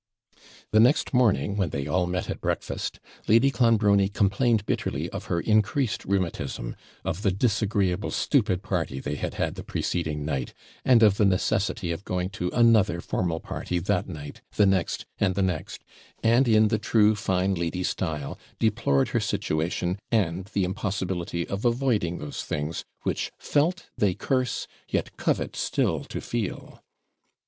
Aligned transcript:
The 0.71 0.79
next 0.79 1.13
morning, 1.13 1.57
when 1.57 1.69
they 1.69 1.85
all 1.85 2.07
met 2.07 2.27
at 2.27 2.41
breakfast, 2.41 2.99
Lady 3.27 3.51
Clonbrony 3.51 4.09
complained 4.09 4.65
bitterly 4.65 5.11
of 5.11 5.25
her 5.25 5.39
increased 5.39 6.05
rheumatism, 6.05 6.75
of 7.05 7.21
the 7.21 7.29
disagreeable, 7.29 8.09
stupid 8.09 8.63
party 8.63 8.99
they 8.99 9.13
had 9.13 9.35
had 9.35 9.53
the 9.53 9.63
preceding 9.63 10.25
night, 10.25 10.55
and 10.83 11.03
of 11.03 11.17
the 11.17 11.23
necessity 11.25 11.91
of 11.91 12.03
going 12.03 12.29
to 12.31 12.49
another 12.49 12.99
formal 12.99 13.39
party 13.39 13.77
that 13.77 14.07
night, 14.09 14.41
the 14.55 14.65
next, 14.65 15.05
and 15.19 15.35
the 15.35 15.43
next, 15.43 15.83
and, 16.23 16.47
in 16.47 16.69
the 16.69 16.79
true 16.79 17.13
fine 17.13 17.53
lady 17.53 17.83
style, 17.83 18.39
deplored 18.57 19.09
her 19.09 19.19
situation, 19.19 19.99
and 20.11 20.45
the 20.53 20.63
impossibility 20.63 21.47
of 21.47 21.63
avoiding 21.63 22.17
those 22.17 22.43
things, 22.43 22.83
Which 23.03 23.31
felt 23.37 23.85
they 23.99 24.15
curse, 24.15 24.65
yet 24.89 25.15
covet 25.17 25.55
still 25.55 26.03
to 26.05 26.19
feel. 26.21 26.81